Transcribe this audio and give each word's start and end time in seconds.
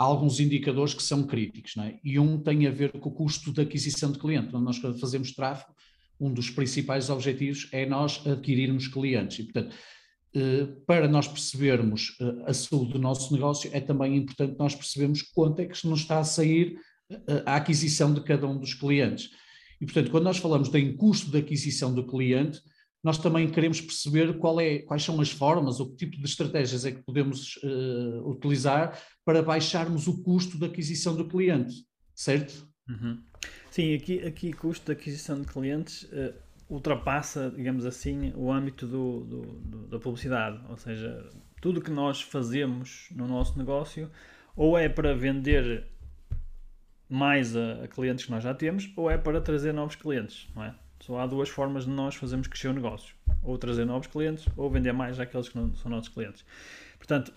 há 0.00 0.04
alguns 0.04 0.40
indicadores 0.40 0.94
que 0.94 1.02
são 1.02 1.24
críticos, 1.24 1.76
é? 1.76 2.00
E 2.02 2.18
um 2.18 2.38
tem 2.38 2.66
a 2.66 2.70
ver 2.70 2.90
com 2.92 3.10
o 3.10 3.12
custo 3.12 3.52
de 3.52 3.60
aquisição 3.60 4.10
de 4.10 4.18
cliente. 4.18 4.48
Quando 4.48 4.64
nós 4.64 4.78
fazemos 4.98 5.32
tráfego, 5.32 5.74
um 6.18 6.32
dos 6.32 6.48
principais 6.48 7.10
objetivos 7.10 7.68
é 7.70 7.84
nós 7.84 8.26
adquirirmos 8.26 8.88
clientes. 8.88 9.40
E, 9.40 9.44
portanto, 9.44 9.76
eh, 10.34 10.68
para 10.86 11.06
nós 11.06 11.28
percebermos 11.28 12.16
eh, 12.18 12.44
a 12.46 12.54
saúde 12.54 12.94
do 12.94 12.98
nosso 12.98 13.30
negócio, 13.34 13.68
é 13.74 13.80
também 13.80 14.16
importante 14.16 14.56
nós 14.58 14.74
percebermos 14.74 15.20
quanto 15.20 15.60
é 15.60 15.66
que 15.66 15.86
nos 15.86 16.00
está 16.00 16.18
a 16.18 16.24
sair 16.24 16.78
eh, 17.10 17.42
a 17.44 17.56
aquisição 17.56 18.14
de 18.14 18.22
cada 18.22 18.46
um 18.46 18.58
dos 18.58 18.72
clientes. 18.72 19.28
E, 19.82 19.84
portanto, 19.84 20.10
quando 20.10 20.24
nós 20.24 20.38
falamos 20.38 20.74
em 20.74 20.96
custo 20.96 21.30
de 21.30 21.36
aquisição 21.36 21.94
do 21.94 22.06
cliente, 22.06 22.58
nós 23.02 23.18
também 23.18 23.48
queremos 23.50 23.80
perceber 23.80 24.36
é, 24.60 24.78
quais 24.80 25.02
são 25.02 25.20
as 25.20 25.30
formas 25.30 25.80
ou 25.80 25.90
que 25.90 25.96
tipo 25.96 26.18
de 26.18 26.24
estratégias 26.24 26.84
é 26.84 26.92
que 26.92 27.02
podemos 27.02 27.56
uh, 27.56 28.28
utilizar 28.28 28.98
para 29.24 29.42
baixarmos 29.42 30.06
o 30.06 30.22
custo 30.22 30.58
de 30.58 30.66
aquisição 30.66 31.16
do 31.16 31.26
cliente, 31.26 31.74
certo? 32.14 32.68
Uhum. 32.88 33.22
Sim, 33.70 33.94
aqui, 33.94 34.26
aqui 34.26 34.52
custo 34.52 34.86
de 34.86 34.92
aquisição 34.92 35.40
de 35.40 35.46
clientes 35.46 36.02
uh, 36.04 36.34
ultrapassa, 36.68 37.50
digamos 37.50 37.86
assim, 37.86 38.32
o 38.36 38.52
âmbito 38.52 38.86
do, 38.86 39.24
do, 39.24 39.42
do, 39.42 39.86
da 39.88 39.98
publicidade, 39.98 40.60
ou 40.68 40.76
seja, 40.76 41.28
tudo 41.60 41.80
que 41.80 41.90
nós 41.90 42.20
fazemos 42.20 43.08
no 43.12 43.26
nosso 43.26 43.58
negócio 43.58 44.10
ou 44.54 44.76
é 44.76 44.88
para 44.88 45.14
vender 45.14 45.86
mais 47.08 47.56
a, 47.56 47.84
a 47.84 47.88
clientes 47.88 48.26
que 48.26 48.30
nós 48.30 48.42
já 48.42 48.54
temos 48.54 48.92
ou 48.96 49.10
é 49.10 49.16
para 49.16 49.40
trazer 49.40 49.72
novos 49.72 49.96
clientes, 49.96 50.48
não 50.54 50.64
é? 50.64 50.74
Só 51.00 51.18
há 51.18 51.26
duas 51.26 51.48
formas 51.48 51.84
de 51.84 51.90
nós 51.90 52.14
fazermos 52.14 52.46
crescer 52.46 52.68
o 52.68 52.72
negócio: 52.72 53.14
ou 53.42 53.58
trazer 53.58 53.84
novos 53.84 54.06
clientes, 54.06 54.46
ou 54.56 54.70
vender 54.70 54.92
mais 54.92 55.18
àqueles 55.18 55.48
que 55.48 55.56
não 55.56 55.74
são 55.74 55.90
nossos 55.90 56.08
clientes. 56.08 56.44
Portanto, 56.98 57.32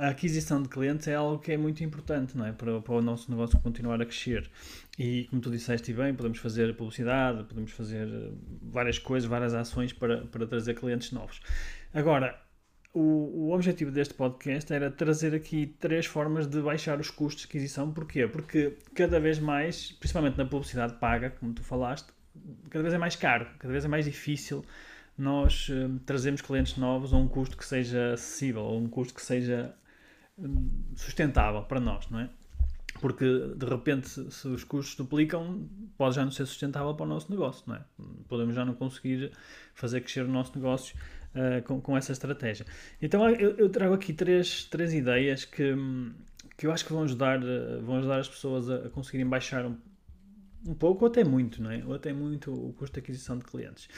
a 0.00 0.08
aquisição 0.08 0.62
de 0.62 0.68
clientes 0.68 1.06
é 1.08 1.14
algo 1.14 1.38
que 1.38 1.52
é 1.52 1.56
muito 1.56 1.84
importante 1.84 2.36
não 2.36 2.46
é? 2.46 2.52
Para, 2.52 2.80
para, 2.80 2.94
o 2.94 3.02
nosso 3.02 3.30
negócio 3.30 3.58
continuar 3.60 4.00
a 4.00 4.06
crescer. 4.06 4.50
E 4.98 5.24
como 5.24 5.42
tu 5.42 5.50
disseste 5.50 5.92
bem, 5.92 6.14
podemos 6.14 6.38
fazer 6.38 6.74
publicidade, 6.74 7.44
podemos 7.44 7.72
fazer 7.72 8.08
eh, 8.08 8.30
várias 8.62 8.98
coisas, 8.98 9.28
várias 9.28 9.54
ações 9.54 9.92
para, 9.92 10.22
para 10.26 10.46
trazer 10.46 10.74
clientes 10.74 11.12
novos. 11.12 11.40
Agora, 11.92 12.40
o, 12.94 13.48
o 13.48 13.54
objetivo 13.54 13.90
deste 13.90 14.14
podcast 14.14 14.72
era 14.72 14.90
trazer 14.90 15.34
aqui 15.34 15.66
três 15.66 16.06
formas 16.06 16.46
de 16.46 16.60
baixar 16.60 16.98
os 16.98 17.10
custos 17.10 17.42
de 17.42 17.48
aquisição. 17.48 17.92
Porquê? 17.92 18.26
Porque 18.26 18.78
cada 18.94 19.20
vez 19.20 19.38
mais, 19.38 19.92
principalmente 19.92 20.36
na 20.38 20.46
publicidade 20.46 20.94
paga, 20.94 21.30
como 21.30 21.52
tu 21.52 21.62
falaste, 21.62 22.12
cada 22.70 22.82
vez 22.82 22.94
é 22.94 22.98
mais 22.98 23.16
caro, 23.16 23.46
cada 23.58 23.72
vez 23.72 23.84
é 23.84 23.88
mais 23.88 24.04
difícil 24.04 24.64
nós 25.16 25.68
uh, 25.68 25.98
trazermos 26.06 26.40
clientes 26.40 26.76
novos 26.76 27.12
a 27.12 27.16
um 27.16 27.28
custo 27.28 27.56
que 27.56 27.64
seja 27.64 28.14
acessível, 28.14 28.62
a 28.62 28.72
um 28.72 28.88
custo 28.88 29.14
que 29.14 29.22
seja 29.22 29.74
hum, 30.38 30.70
sustentável 30.96 31.62
para 31.62 31.80
nós, 31.80 32.08
não 32.10 32.20
é? 32.20 32.30
Porque 33.00 33.24
de 33.56 33.66
repente, 33.66 34.08
se 34.08 34.48
os 34.48 34.64
custos 34.64 34.94
duplicam, 34.94 35.68
pode 35.96 36.14
já 36.16 36.24
não 36.24 36.30
ser 36.30 36.46
sustentável 36.46 36.94
para 36.94 37.04
o 37.04 37.08
nosso 37.08 37.30
negócio, 37.30 37.64
não 37.66 37.76
é? 37.76 37.84
Podemos 38.28 38.54
já 38.54 38.64
não 38.64 38.74
conseguir 38.74 39.32
fazer 39.74 40.00
crescer 40.02 40.24
o 40.24 40.28
nosso 40.28 40.52
negócio 40.54 40.96
uh, 41.34 41.62
com, 41.62 41.80
com 41.80 41.96
essa 41.96 42.12
estratégia. 42.12 42.66
Então 43.00 43.28
eu, 43.28 43.56
eu, 43.56 43.68
trago 43.68 43.94
aqui 43.94 44.12
três, 44.12 44.64
três 44.64 44.92
ideias 44.92 45.44
que, 45.44 45.74
que 46.56 46.66
eu 46.66 46.72
acho 46.72 46.84
que 46.84 46.92
vão 46.92 47.02
ajudar, 47.02 47.40
vão 47.82 47.98
ajudar 47.98 48.18
as 48.18 48.28
pessoas 48.28 48.70
a, 48.70 48.76
a 48.86 48.90
conseguirem 48.90 49.26
baixar 49.26 49.64
um, 49.66 49.76
um 50.66 50.74
pouco 50.74 51.04
ou 51.04 51.10
até 51.10 51.24
muito, 51.24 51.62
não 51.62 51.70
é? 51.70 51.84
Ou 51.84 51.94
até 51.94 52.12
muito 52.12 52.52
o 52.52 52.72
custo 52.72 52.94
de 52.94 53.00
aquisição 53.00 53.38
de 53.38 53.44
clientes. 53.44 53.88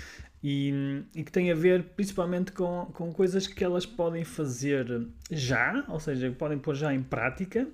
E, 0.42 1.02
e, 1.14 1.22
que 1.22 1.32
tem 1.32 1.50
a 1.50 1.54
ver 1.54 1.82
principalmente 1.96 2.52
com, 2.52 2.86
com 2.92 3.12
coisas 3.12 3.46
que 3.46 3.62
elas 3.64 3.86
podem 3.86 4.24
fazer 4.24 5.06
já, 5.30 5.84
ou 5.88 5.98
seja, 6.00 6.30
podem 6.32 6.58
pôr 6.58 6.74
já 6.74 6.92
em 6.94 7.02
prática 7.02 7.66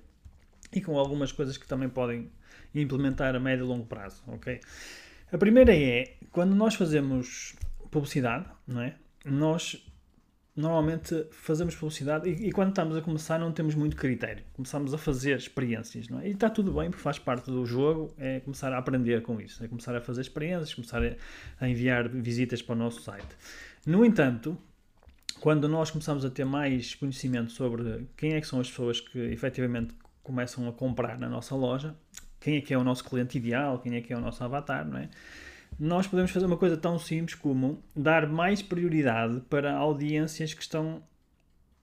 e 0.72 0.80
com 0.80 0.96
algumas 0.98 1.32
coisas 1.32 1.56
que 1.56 1.66
também 1.66 1.88
podem 1.88 2.30
implementar 2.74 3.34
a 3.34 3.40
médio 3.40 3.64
e 3.64 3.68
longo 3.68 3.86
prazo, 3.86 4.22
ok? 4.28 4.60
A 5.32 5.38
primeira 5.38 5.74
é, 5.74 6.14
quando 6.30 6.54
nós 6.54 6.74
fazemos 6.74 7.56
publicidade, 7.90 8.46
não 8.66 8.80
é? 8.80 8.94
Nós 9.24 9.84
normalmente 10.60 11.26
fazemos 11.30 11.74
publicidade 11.74 12.28
e, 12.28 12.48
e, 12.48 12.52
quando 12.52 12.68
estamos 12.70 12.96
a 12.96 13.00
começar 13.00 13.38
não 13.38 13.52
temos 13.52 13.74
muito 13.74 13.96
critério. 13.96 14.44
Começamos 14.52 14.94
a 14.94 14.98
fazer 14.98 15.36
experiências, 15.36 16.08
não 16.08 16.20
é? 16.20 16.28
E 16.28 16.32
está 16.32 16.48
tudo 16.48 16.72
bem, 16.72 16.90
porque 16.90 17.02
faz 17.02 17.18
parte 17.18 17.50
do 17.50 17.64
jogo, 17.64 18.14
é 18.18 18.40
começar 18.40 18.72
a 18.72 18.78
aprender 18.78 19.22
com 19.22 19.40
isso, 19.40 19.64
é 19.64 19.68
começar 19.68 19.96
a 19.96 20.00
fazer 20.00 20.20
experiências, 20.20 20.74
começar 20.74 21.02
a, 21.60 21.68
enviar 21.68 22.08
visitas 22.08 22.62
para 22.62 22.74
o 22.74 22.78
nosso 22.78 23.02
site. 23.02 23.26
No 23.86 24.04
entanto, 24.04 24.56
quando 25.40 25.68
nós 25.68 25.90
começamos 25.90 26.24
a 26.24 26.30
ter 26.30 26.44
mais 26.44 26.94
conhecimento 26.94 27.50
sobre 27.52 28.06
quem 28.16 28.34
é 28.34 28.40
que 28.40 28.46
são 28.46 28.60
as 28.60 28.68
pessoas 28.68 29.00
que 29.00 29.18
efetivamente 29.18 29.94
começam 30.22 30.68
a 30.68 30.72
comprar 30.72 31.18
na 31.18 31.28
nossa 31.28 31.54
loja, 31.54 31.94
quem 32.38 32.56
é 32.56 32.60
que 32.60 32.72
é 32.72 32.78
o 32.78 32.84
nosso 32.84 33.04
cliente 33.04 33.38
ideal, 33.38 33.78
quem 33.78 33.94
é 33.96 34.00
que 34.00 34.12
é 34.12 34.16
o 34.16 34.20
nosso 34.20 34.42
avatar, 34.44 34.86
não 34.86 34.98
é? 34.98 35.08
Nós 35.80 36.06
podemos 36.06 36.30
fazer 36.30 36.44
uma 36.44 36.58
coisa 36.58 36.76
tão 36.76 36.98
simples 36.98 37.34
como 37.34 37.82
dar 37.96 38.28
mais 38.28 38.60
prioridade 38.60 39.40
para 39.48 39.74
audiências 39.74 40.52
que 40.52 40.60
estão 40.60 41.02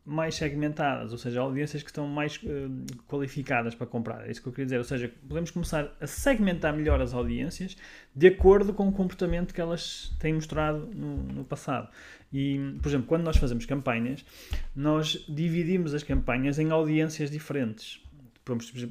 mais 0.06 0.36
segmentadas, 0.36 1.12
ou 1.12 1.18
seja, 1.18 1.42
audiências 1.42 1.84
que 1.84 1.90
estão 1.90 2.08
mais 2.08 2.38
uh, 2.38 3.04
qualificadas 3.08 3.76
para 3.76 3.86
comprar. 3.86 4.26
É 4.26 4.32
isso 4.32 4.42
que 4.42 4.48
eu 4.48 4.54
queria 4.54 4.66
dizer. 4.66 4.78
Ou 4.78 4.84
seja, 4.84 5.12
podemos 5.28 5.52
começar 5.52 5.94
a 6.00 6.08
segmentar 6.08 6.74
melhor 6.74 7.02
as 7.02 7.14
audiências 7.14 7.76
de 8.16 8.28
acordo 8.28 8.72
com 8.72 8.88
o 8.88 8.92
comportamento 8.92 9.54
que 9.54 9.60
elas 9.60 10.16
têm 10.18 10.34
mostrado 10.34 10.88
no, 10.96 11.18
no 11.24 11.44
passado. 11.44 11.90
E, 12.32 12.78
por 12.82 12.88
exemplo, 12.88 13.08
quando 13.08 13.24
nós 13.24 13.36
fazemos 13.36 13.66
campanhas, 13.66 14.24
nós 14.74 15.26
dividimos 15.28 15.94
as 15.94 16.04
campanhas 16.04 16.58
em 16.58 16.72
audiências 16.72 17.30
diferentes. 17.30 18.02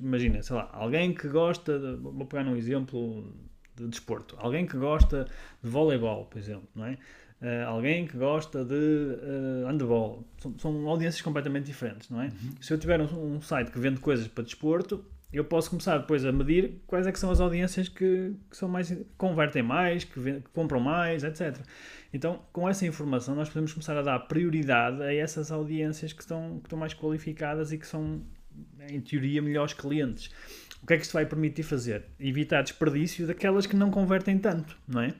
Imagina, 0.03 0.43
sei 0.43 0.55
lá, 0.55 0.69
alguém 0.71 1.15
que 1.15 1.29
gosta, 1.29 1.79
de, 1.79 1.97
vou 1.97 2.27
pegar 2.27 2.45
um 2.45 2.57
exemplo 2.57 3.33
de 3.77 3.89
desporto. 3.89 4.37
Alguém 4.39 4.67
que 4.67 4.77
gosta 4.77 5.27
de 5.63 5.71
voleibol, 5.71 6.25
por 6.27 6.39
exemplo, 6.39 6.69
não 6.75 6.87
é? 6.87 6.99
Uh, 7.41 7.67
alguém 7.67 8.07
que 8.07 8.17
gosta 8.17 8.65
de 8.65 8.75
uh, 8.75 9.67
handball. 9.67 10.25
São, 10.39 10.59
são, 10.59 10.89
audiências 10.89 11.21
completamente 11.21 11.67
diferentes, 11.67 12.09
não 12.09 12.23
é? 12.23 12.27
Uhum. 12.27 12.55
Se 12.63 12.73
eu 12.73 12.79
tiver 12.79 12.99
um, 12.99 13.37
um, 13.37 13.41
site 13.43 13.71
que 13.71 13.79
vende 13.79 14.01
coisas 14.01 14.27
para 14.27 14.43
desporto, 14.43 15.05
eu 15.31 15.45
posso 15.45 15.69
começar 15.69 15.99
depois 15.99 16.25
a 16.25 16.33
medir 16.33 16.81
quais 16.87 17.07
é 17.07 17.13
que 17.13 17.19
são 17.19 17.31
as 17.31 17.39
audiências 17.39 17.91
que, 17.91 18.35
que 18.51 18.57
são 18.57 18.71
mais 18.71 18.97
convertem 19.19 19.63
mais, 19.63 20.03
que, 20.05 20.19
vend, 20.19 20.41
que, 20.41 20.49
compram 20.49 20.81
mais, 20.81 21.25
etc. 21.25 21.59
Então, 22.11 22.41
com 22.55 22.67
essa 22.67 22.87
informação, 22.87 23.35
nós 23.35 23.49
podemos 23.51 23.71
começar 23.71 23.99
a 23.99 24.03
dar 24.03 24.19
prioridade 24.21 25.03
a 25.03 25.13
essas 25.13 25.53
audiências 25.53 26.15
que 26.15 26.23
estão, 26.23 26.59
que 26.61 26.69
estão 26.69 26.79
mais 26.79 26.95
qualificadas 26.95 27.71
e 27.71 27.77
que 27.77 27.87
são, 27.87 28.23
em 28.89 29.01
teoria, 29.03 29.43
melhores 29.43 29.75
clientes. 29.75 30.31
O 30.87 30.89
que 30.89 30.95
é 30.95 30.99
que 30.99 31.03
isto 31.03 31.15
vai 31.15 31.27
permitir 31.27 31.65
fazer? 31.65 32.05
Evitar 32.17 32.63
desperdício 32.63 33.27
daquelas 33.27 33.67
que 33.67 33.75
não 33.75 33.91
convertem 33.91 34.39
tanto, 34.39 34.79
não 34.87 35.01
é? 35.01 35.13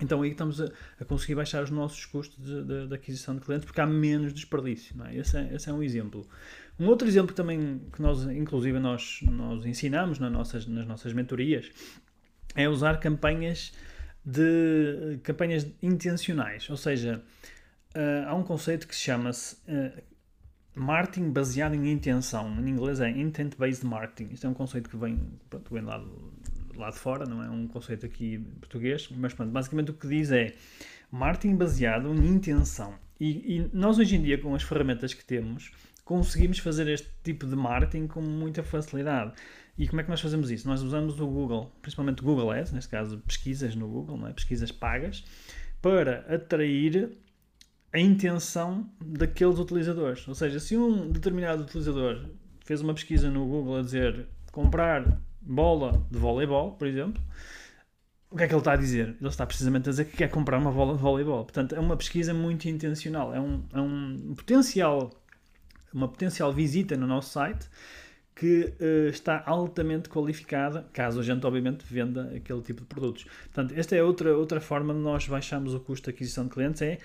Então 0.00 0.20
aí 0.20 0.32
estamos 0.32 0.60
a, 0.60 0.68
a 1.00 1.04
conseguir 1.04 1.36
baixar 1.36 1.62
os 1.62 1.70
nossos 1.70 2.04
custos 2.06 2.44
de, 2.44 2.64
de, 2.64 2.88
de, 2.88 2.94
aquisição 2.96 3.36
de 3.36 3.40
clientes 3.40 3.64
porque 3.64 3.80
há 3.80 3.86
menos 3.86 4.34
desperdício. 4.34 4.96
Não 4.96 5.06
é? 5.06 5.16
Esse, 5.16 5.36
é, 5.36 5.54
esse 5.54 5.70
é 5.70 5.72
um 5.72 5.80
exemplo. 5.80 6.28
Um 6.76 6.88
outro 6.88 7.06
exemplo 7.06 7.36
também 7.36 7.80
que 7.92 8.02
nós, 8.02 8.24
inclusive, 8.24 8.80
nós, 8.80 9.20
nós 9.22 9.64
ensinamos 9.64 10.18
nas 10.18 10.32
nossas, 10.32 10.66
nas 10.66 10.84
nossas 10.84 11.12
mentorias 11.12 11.70
é 12.56 12.68
usar 12.68 12.98
campanhas 12.98 13.72
de 14.24 15.20
campanhas 15.22 15.68
intencionais. 15.80 16.68
Ou 16.68 16.76
seja, 16.76 17.22
uh, 17.94 18.26
há 18.26 18.34
um 18.34 18.42
conceito 18.42 18.88
que 18.88 18.96
se 18.96 19.02
chama-se 19.02 19.54
uh, 19.68 20.02
marketing 20.76 21.30
baseado 21.30 21.74
em 21.74 21.90
intenção. 21.90 22.48
Em 22.60 22.68
inglês 22.68 23.00
é 23.00 23.10
intent-based 23.10 23.84
marketing. 23.84 24.32
Isto 24.32 24.46
é 24.46 24.50
um 24.50 24.54
conceito 24.54 24.90
que 24.90 24.96
vem, 24.96 25.18
pronto, 25.48 25.72
vem 25.72 25.82
lá, 25.82 26.04
lá 26.76 26.90
de 26.90 26.98
fora, 26.98 27.24
não 27.24 27.42
é 27.42 27.50
um 27.50 27.66
conceito 27.66 28.04
aqui 28.04 28.38
português, 28.60 29.08
mas 29.16 29.32
pronto, 29.32 29.50
basicamente 29.50 29.90
o 29.90 29.94
que 29.94 30.06
diz 30.06 30.30
é 30.30 30.54
marketing 31.10 31.56
baseado 31.56 32.14
em 32.14 32.26
intenção. 32.26 32.94
E, 33.18 33.56
e, 33.56 33.70
nós 33.72 33.98
hoje 33.98 34.16
em 34.16 34.22
dia, 34.22 34.38
com 34.38 34.54
as 34.54 34.62
ferramentas 34.62 35.14
que 35.14 35.24
temos, 35.24 35.72
conseguimos 36.04 36.58
fazer 36.58 36.86
este 36.88 37.08
tipo 37.24 37.46
de 37.46 37.56
marketing 37.56 38.06
com 38.06 38.20
muita 38.20 38.62
facilidade. 38.62 39.32
E 39.78 39.88
como 39.88 40.00
é 40.00 40.04
que 40.04 40.10
nós 40.10 40.20
fazemos 40.20 40.50
isso? 40.50 40.68
Nós 40.68 40.82
usamos 40.82 41.18
o 41.20 41.26
Google, 41.26 41.72
principalmente 41.82 42.22
o 42.22 42.24
Google 42.24 42.50
Ads, 42.50 42.72
neste 42.72 42.90
caso 42.90 43.18
pesquisas 43.26 43.74
no 43.74 43.88
Google, 43.88 44.16
não 44.16 44.28
é? 44.28 44.32
pesquisas 44.32 44.70
pagas, 44.70 45.24
para 45.80 46.20
atrair 46.34 47.16
a 47.92 47.98
intenção 47.98 48.90
daqueles 49.00 49.58
utilizadores. 49.58 50.26
Ou 50.28 50.34
seja, 50.34 50.60
se 50.60 50.76
um 50.76 51.10
determinado 51.10 51.62
utilizador 51.62 52.26
fez 52.64 52.80
uma 52.80 52.94
pesquisa 52.94 53.30
no 53.30 53.46
Google 53.46 53.78
a 53.78 53.82
dizer 53.82 54.26
comprar 54.52 55.20
bola 55.40 56.04
de 56.10 56.18
voleibol, 56.18 56.72
por 56.72 56.86
exemplo, 56.86 57.22
o 58.30 58.36
que 58.36 58.42
é 58.42 58.48
que 58.48 58.52
ele 58.52 58.60
está 58.60 58.72
a 58.72 58.76
dizer? 58.76 59.16
Ele 59.20 59.28
está 59.28 59.46
precisamente 59.46 59.88
a 59.88 59.92
dizer 59.92 60.06
que 60.06 60.16
quer 60.16 60.28
comprar 60.28 60.58
uma 60.58 60.72
bola 60.72 60.94
de 60.94 61.00
voleibol. 61.00 61.44
Portanto, 61.44 61.74
é 61.74 61.80
uma 61.80 61.96
pesquisa 61.96 62.34
muito 62.34 62.68
intencional. 62.68 63.32
É 63.34 63.40
um, 63.40 63.62
é 63.72 63.80
um 63.80 64.34
potencial, 64.36 65.10
uma 65.92 66.08
potencial 66.08 66.52
visita 66.52 66.96
no 66.96 67.06
nosso 67.06 67.30
site 67.30 67.68
que 68.34 68.74
uh, 68.78 69.08
está 69.08 69.42
altamente 69.46 70.10
qualificada, 70.10 70.86
caso 70.92 71.18
a 71.18 71.22
gente, 71.22 71.46
obviamente, 71.46 71.86
venda 71.88 72.30
aquele 72.36 72.60
tipo 72.60 72.82
de 72.82 72.86
produtos. 72.86 73.24
Portanto, 73.24 73.72
esta 73.74 73.96
é 73.96 74.02
outra, 74.02 74.36
outra 74.36 74.60
forma 74.60 74.92
de 74.92 75.00
nós 75.00 75.26
baixarmos 75.26 75.72
o 75.72 75.80
custo 75.80 76.10
de 76.10 76.14
aquisição 76.14 76.44
de 76.44 76.50
clientes, 76.50 76.82
é 76.82 76.98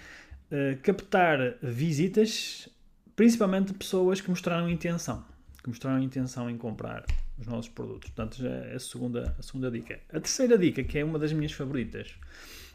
uh, 0.51 0.77
captar 0.81 1.55
visitas, 1.61 2.69
principalmente 3.15 3.73
pessoas 3.73 4.21
que 4.21 4.29
mostraram 4.29 4.69
intenção, 4.69 5.25
que 5.63 5.69
mostraram 5.69 6.01
intenção 6.03 6.49
em 6.49 6.57
comprar 6.57 7.05
os 7.39 7.47
nossos 7.47 7.69
produtos. 7.69 8.09
Portanto, 8.11 8.37
já 8.37 8.49
é 8.49 8.75
a 8.75 8.79
segunda, 8.79 9.35
a 9.37 9.41
segunda 9.41 9.71
dica. 9.71 9.99
A 10.09 10.19
terceira 10.19 10.57
dica, 10.57 10.83
que 10.83 10.99
é 10.99 11.03
uma 11.03 11.17
das 11.17 11.33
minhas 11.33 11.51
favoritas, 11.51 12.15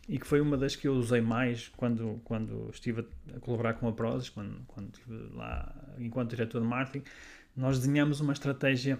e 0.08 0.18
que 0.18 0.26
foi 0.26 0.40
uma 0.40 0.56
das 0.56 0.76
que 0.76 0.86
eu 0.86 0.94
usei 0.94 1.20
mais 1.20 1.68
quando, 1.76 2.20
quando 2.24 2.70
estive 2.72 3.06
a 3.34 3.40
colaborar 3.40 3.74
com 3.74 3.88
a 3.88 3.92
Prozis, 3.92 4.28
quando, 4.28 4.60
quando 4.66 4.94
estive 4.94 5.30
lá 5.34 5.74
enquanto 5.98 6.30
diretor 6.30 6.60
de 6.60 6.66
marketing, 6.66 7.04
nós 7.56 7.78
desenhamos 7.78 8.20
uma 8.20 8.32
estratégia 8.32 8.98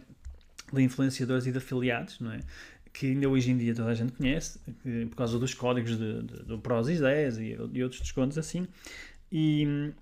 de 0.73 0.83
influenciadores 0.83 1.47
e 1.47 1.53
de 1.53 1.59
afiliados, 1.59 2.19
não 2.19 2.33
é? 2.33 2.41
Que 2.99 3.11
ainda 3.11 3.29
hoje 3.29 3.51
em 3.51 3.59
dia 3.59 3.75
toda 3.75 3.91
a 3.91 3.95
gente 3.95 4.13
conhece, 4.13 4.59
que, 4.83 5.07
por 5.07 5.17
causa 5.17 5.39
dos 5.39 5.53
códigos 5.53 5.99
de, 5.99 6.23
de, 6.23 6.43
do 6.45 6.59
Prozis 6.59 7.01
10 7.01 7.39
e, 7.39 7.59
e 7.75 7.83
outros 7.83 8.01
descontos 8.01 8.39
assim. 8.39 8.67
E 9.31 9.93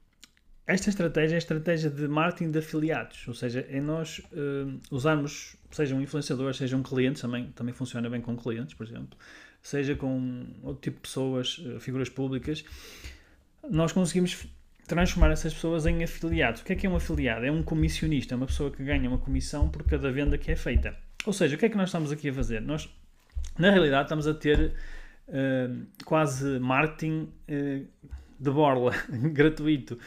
esta 0.64 0.90
estratégia 0.90 1.34
é 1.34 1.36
a 1.36 1.38
estratégia 1.38 1.90
de 1.90 2.06
marketing 2.06 2.52
de 2.52 2.60
afiliados, 2.60 3.26
ou 3.26 3.34
seja, 3.34 3.66
é 3.68 3.80
nós 3.80 4.20
uh, 4.20 4.80
usarmos, 4.92 5.56
seja 5.72 5.94
um 5.94 6.00
influenciador, 6.00 6.54
seja 6.54 6.76
um 6.76 6.82
cliente, 6.82 7.20
também, 7.20 7.50
também 7.52 7.74
funciona 7.74 8.08
bem 8.08 8.20
com 8.20 8.36
clientes, 8.36 8.74
por 8.74 8.86
exemplo, 8.86 9.18
seja 9.60 9.96
com 9.96 10.46
outro 10.62 10.80
tipo 10.80 10.96
de 10.96 11.02
pessoas, 11.02 11.58
uh, 11.58 11.80
figuras 11.80 12.08
públicas, 12.08 12.64
nós 13.68 13.92
conseguimos 13.92 14.46
transformar 14.86 15.32
essas 15.32 15.52
pessoas 15.52 15.84
em 15.84 16.04
afiliados. 16.04 16.60
O 16.60 16.64
que 16.64 16.74
é 16.74 16.76
que 16.76 16.86
é 16.86 16.90
um 16.90 16.96
afiliado? 16.96 17.44
É 17.44 17.50
um 17.50 17.62
comissionista, 17.62 18.34
é 18.34 18.36
uma 18.36 18.46
pessoa 18.46 18.70
que 18.70 18.84
ganha 18.84 19.08
uma 19.08 19.18
comissão 19.18 19.68
por 19.68 19.82
cada 19.82 20.12
venda 20.12 20.38
que 20.38 20.52
é 20.52 20.56
feita. 20.56 20.96
Ou 21.26 21.32
seja, 21.32 21.56
o 21.56 21.58
que 21.58 21.66
é 21.66 21.68
que 21.68 21.76
nós 21.76 21.88
estamos 21.88 22.12
aqui 22.12 22.28
a 22.28 22.32
fazer? 22.32 22.60
Nós, 22.60 22.88
na 23.58 23.70
realidade, 23.70 24.04
estamos 24.04 24.26
a 24.26 24.34
ter 24.34 24.74
uh, 25.28 25.86
quase 26.04 26.58
marketing 26.58 27.32
uh, 27.48 27.86
de 28.38 28.50
borla, 28.50 28.92
gratuito. 29.32 29.98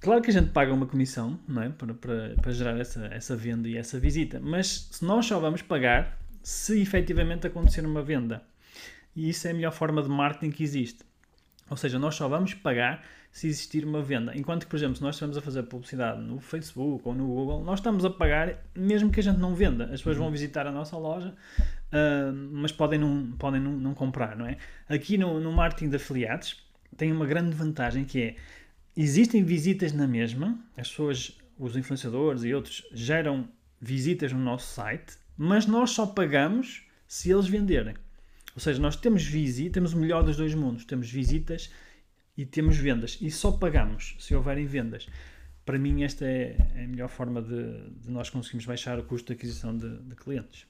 Claro 0.00 0.22
que 0.22 0.30
a 0.30 0.32
gente 0.32 0.50
paga 0.50 0.72
uma 0.72 0.86
comissão 0.86 1.38
não 1.46 1.62
é? 1.62 1.68
para, 1.70 1.94
para, 1.94 2.34
para 2.40 2.52
gerar 2.52 2.78
essa, 2.78 3.06
essa 3.06 3.36
venda 3.36 3.68
e 3.68 3.76
essa 3.76 3.98
visita, 3.98 4.38
mas 4.40 4.88
se 4.92 5.04
nós 5.04 5.26
só 5.26 5.40
vamos 5.40 5.60
pagar 5.60 6.16
se 6.42 6.80
efetivamente 6.80 7.46
acontecer 7.46 7.84
uma 7.84 8.02
venda. 8.02 8.42
E 9.14 9.28
isso 9.28 9.48
é 9.48 9.50
a 9.50 9.54
melhor 9.54 9.72
forma 9.72 10.02
de 10.02 10.08
marketing 10.08 10.50
que 10.50 10.62
existe. 10.62 11.04
Ou 11.70 11.76
seja, 11.76 11.98
nós 11.98 12.14
só 12.14 12.28
vamos 12.28 12.54
pagar 12.54 13.04
se 13.30 13.46
existir 13.46 13.84
uma 13.84 14.02
venda. 14.02 14.32
Enquanto 14.36 14.64
que, 14.64 14.70
por 14.70 14.76
exemplo, 14.76 14.96
se 14.96 15.02
nós 15.02 15.14
estivermos 15.14 15.36
a 15.36 15.40
fazer 15.40 15.62
publicidade 15.64 16.20
no 16.20 16.40
Facebook 16.40 17.06
ou 17.06 17.14
no 17.14 17.26
Google, 17.26 17.62
nós 17.62 17.78
estamos 17.78 18.04
a 18.04 18.10
pagar 18.10 18.56
mesmo 18.74 19.10
que 19.10 19.20
a 19.20 19.22
gente 19.22 19.38
não 19.38 19.54
venda. 19.54 19.84
As 19.84 20.00
pessoas 20.00 20.16
vão 20.16 20.26
uhum. 20.26 20.32
visitar 20.32 20.66
a 20.66 20.72
nossa 20.72 20.96
loja, 20.96 21.28
uh, 21.28 22.32
mas 22.52 22.72
podem, 22.72 22.98
não, 22.98 23.32
podem 23.38 23.60
não, 23.60 23.72
não, 23.72 23.94
comprar, 23.94 24.36
não 24.36 24.46
é? 24.46 24.56
Aqui 24.88 25.18
no, 25.18 25.40
no 25.40 25.52
marketing 25.52 25.90
de 25.90 25.96
afiliados 25.96 26.62
tem 26.96 27.12
uma 27.12 27.26
grande 27.26 27.54
vantagem 27.54 28.04
que 28.04 28.22
é 28.22 28.36
existem 28.96 29.44
visitas 29.44 29.92
na 29.92 30.08
mesma, 30.08 30.58
as 30.76 30.88
pessoas, 30.88 31.38
os 31.56 31.76
influenciadores 31.76 32.42
e 32.42 32.52
outros 32.52 32.84
geram 32.92 33.48
visitas 33.80 34.32
no 34.32 34.40
nosso 34.40 34.74
site, 34.74 35.16
mas 35.36 35.66
nós 35.66 35.90
só 35.90 36.04
pagamos 36.04 36.84
se 37.06 37.30
eles 37.30 37.46
venderem. 37.46 37.94
Ou 38.58 38.60
seja, 38.60 38.82
nós 38.82 38.96
temos 38.96 39.22
visita, 39.22 39.74
temos 39.74 39.92
o 39.92 39.96
melhor 39.96 40.24
dos 40.24 40.36
dois 40.36 40.52
mundos. 40.52 40.84
Temos 40.84 41.08
visitas 41.08 41.70
e 42.36 42.44
temos 42.44 42.76
vendas. 42.76 43.16
E 43.20 43.30
só 43.30 43.52
pagamos 43.52 44.16
se 44.18 44.34
houverem 44.34 44.66
vendas. 44.66 45.06
Para 45.64 45.78
mim, 45.78 46.02
esta 46.02 46.26
é 46.26 46.56
a 46.74 46.88
melhor 46.88 47.08
forma 47.08 47.40
de, 47.40 47.88
de 47.88 48.10
nós 48.10 48.30
conseguirmos 48.30 48.66
baixar 48.66 48.98
o 48.98 49.04
custo 49.04 49.28
de 49.28 49.34
aquisição 49.34 49.76
de, 49.76 49.98
de 49.98 50.16
clientes. 50.16 50.66